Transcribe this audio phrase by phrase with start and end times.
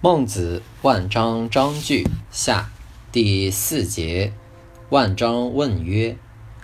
[0.00, 2.70] 孟子万章章句下
[3.10, 4.32] 第四节，
[4.90, 6.16] 万章问曰：“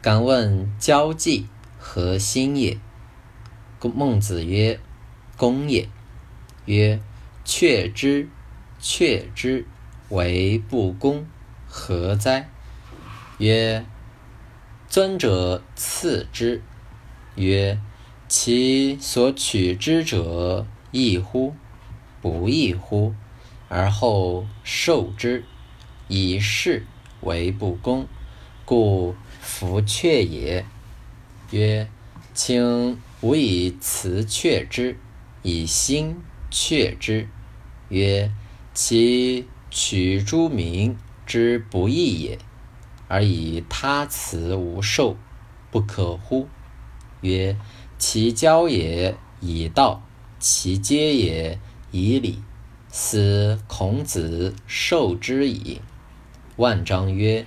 [0.00, 1.46] 敢问交际
[1.78, 2.78] 何心也？”
[3.94, 4.80] 孟子曰
[5.36, 5.90] ：“公也。”
[6.64, 7.02] 曰
[7.44, 8.30] ：“却之，
[8.80, 9.66] 却之，
[10.08, 11.26] 为不公，
[11.66, 12.48] 何哉？”
[13.36, 13.84] 曰
[14.88, 16.62] ：“尊者次之。”
[17.36, 17.78] 曰
[18.26, 21.54] ：“其所取之者异乎？”
[22.20, 23.14] 不义乎？
[23.68, 25.44] 而后受之，
[26.08, 26.86] 以是
[27.20, 28.06] 为不公，
[28.64, 30.64] 故弗却也。
[31.50, 31.88] 曰：
[32.32, 34.96] 卿吾以辞却之，
[35.42, 36.16] 以心
[36.50, 37.28] 却之。
[37.90, 38.32] 曰：
[38.72, 42.38] 其取诸民之不义也，
[43.06, 45.16] 而以他辞无受，
[45.70, 46.48] 不可乎？
[47.20, 47.56] 曰：
[47.98, 50.02] 其交也以道，
[50.38, 51.58] 其接也。
[51.90, 52.42] 以礼，
[52.90, 55.80] 斯孔子受之矣。
[56.56, 57.46] 万章曰：“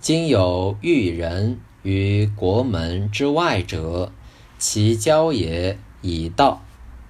[0.00, 4.12] 今有遇人于国门之外者，
[4.58, 6.62] 其交也以道，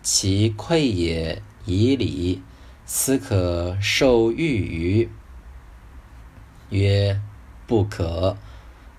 [0.03, 2.41] 其馈也以礼，
[2.87, 5.11] 斯可受遇于？”
[6.71, 7.21] 曰
[7.67, 8.37] ：“不可。”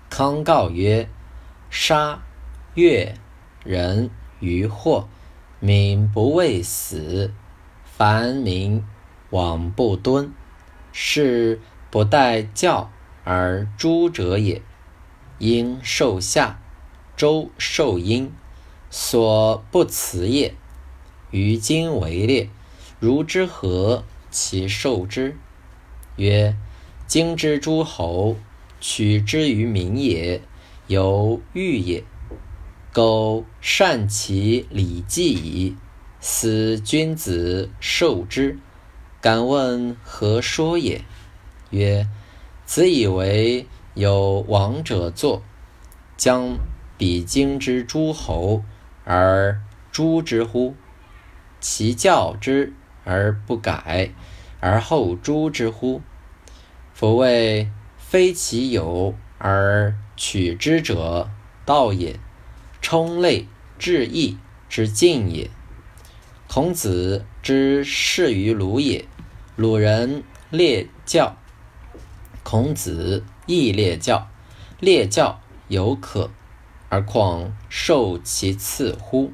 [0.08, 1.08] 康告曰
[1.68, 2.22] ：“杀
[2.74, 3.16] 越
[3.64, 5.08] 人于祸，
[5.58, 7.32] 民不畏死。”
[7.96, 8.84] 凡民
[9.30, 10.30] 往不敦，
[10.92, 11.58] 是
[11.90, 12.90] 不待教
[13.24, 14.60] 而诛者也。
[15.38, 16.60] 应受下，
[17.16, 18.30] 周受殷，
[18.90, 20.54] 所不辞也。
[21.30, 22.50] 于今为列，
[23.00, 25.34] 如之何其受之？
[26.16, 26.54] 曰：
[27.06, 28.36] 今之诸侯，
[28.78, 30.42] 取之于民也，
[30.86, 32.04] 犹豫也。
[32.92, 35.76] 苟善其礼记矣。
[36.28, 38.58] 此君子受之，
[39.20, 41.04] 敢问何说也？
[41.70, 42.08] 曰：
[42.64, 45.40] 子以为有王者坐，
[46.16, 46.58] 将
[46.98, 48.64] 比今之诸侯
[49.04, 50.74] 而诛之乎？
[51.60, 52.72] 其教之
[53.04, 54.10] 而不改，
[54.58, 56.02] 而后诛之乎？
[56.92, 61.30] 夫谓非其有而取之者，
[61.64, 62.18] 道也，
[62.82, 63.46] 充类
[63.78, 64.36] 至义
[64.68, 65.48] 之敬也。
[66.48, 69.04] 孔子之事于鲁也，
[69.56, 71.36] 鲁人列教，
[72.42, 74.28] 孔子亦列教。
[74.78, 76.30] 列教犹可，
[76.88, 79.32] 而况受其次乎？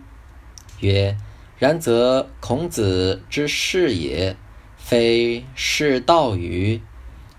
[0.81, 1.17] 曰：
[1.59, 4.37] 然则孔子之事也，
[4.77, 6.81] 非是道与？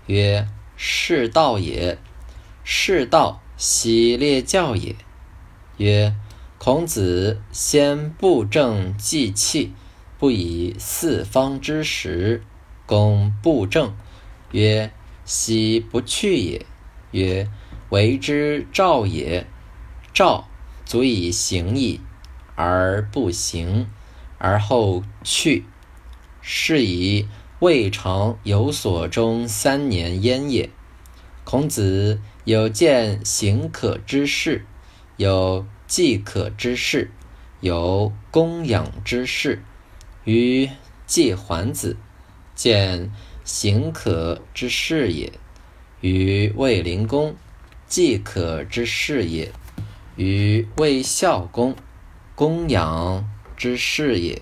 [0.06, 0.46] 曰：
[0.76, 1.98] 是道也。
[2.62, 4.96] 是道奚列教也？
[5.78, 6.14] 曰。
[6.64, 9.74] 孔子先布政祭器，
[10.18, 12.42] 不以四方之时，
[12.86, 13.94] 攻布政。
[14.50, 14.90] 曰：
[15.26, 16.64] 昔不去也？
[17.10, 17.50] 曰：
[17.90, 19.46] 为之兆也。
[20.14, 20.48] 兆
[20.86, 22.00] 足以行矣，
[22.54, 23.86] 而不行，
[24.38, 25.66] 而后去，
[26.40, 30.70] 是以未尝有所终三年焉也。
[31.44, 34.64] 孔子有见行可之事，
[35.16, 35.66] 有。
[35.86, 37.10] 即可之事，
[37.60, 39.62] 有供养之事，
[40.24, 40.68] 于
[41.06, 41.98] 季桓子
[42.54, 43.12] 见
[43.44, 45.30] 行可之事也；
[46.00, 47.36] 于卫灵公
[47.86, 49.50] 即可之事也；
[50.16, 51.76] 于卫孝公
[52.34, 54.40] 供养之事也。